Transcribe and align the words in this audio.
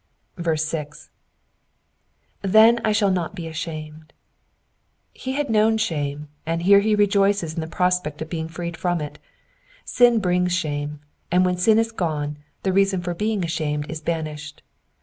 6. 0.43 1.09
Then 2.41 2.79
shall 2.91 3.09
1 3.09 3.13
not 3.13 3.35
1^ 3.35 3.47
ashamed,'*'* 3.47 4.11
He 5.13 5.33
had 5.33 5.47
known 5.47 5.77
shame, 5.77 6.27
and 6.43 6.63
here 6.63 6.79
he> 6.79 6.95
rejoices 6.95 7.53
in 7.53 7.61
the 7.61 7.67
prospect 7.67 8.19
of 8.19 8.27
being 8.27 8.47
freed 8.47 8.75
from 8.77 8.99
it. 8.99 9.19
Sin 9.85 10.17
brings 10.17 10.53
shame, 10.53 11.01
and 11.31 11.45
when 11.45 11.57
sin 11.57 11.77
is 11.77 11.91
gone, 11.91 12.39
the 12.63 12.73
reason 12.73 13.03
for 13.03 13.13
being 13.13 13.45
ashamed 13.45 13.91
is 13.91 14.01
banished. 14.01 14.63